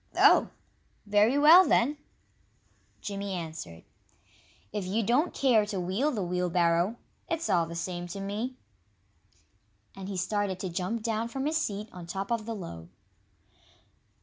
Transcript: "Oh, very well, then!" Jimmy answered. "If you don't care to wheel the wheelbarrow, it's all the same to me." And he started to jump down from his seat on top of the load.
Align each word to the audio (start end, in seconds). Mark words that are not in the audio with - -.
"Oh, 0.17 0.49
very 1.05 1.37
well, 1.37 1.63
then!" 1.63 1.99
Jimmy 3.01 3.33
answered. 3.33 3.83
"If 4.73 4.83
you 4.83 5.03
don't 5.03 5.31
care 5.31 5.63
to 5.67 5.79
wheel 5.79 6.09
the 6.09 6.23
wheelbarrow, 6.23 6.95
it's 7.29 7.51
all 7.51 7.67
the 7.67 7.75
same 7.75 8.07
to 8.07 8.19
me." 8.19 8.55
And 9.95 10.09
he 10.09 10.17
started 10.17 10.59
to 10.61 10.69
jump 10.69 11.03
down 11.03 11.27
from 11.27 11.45
his 11.45 11.57
seat 11.57 11.87
on 11.91 12.07
top 12.07 12.31
of 12.31 12.47
the 12.47 12.55
load. 12.55 12.89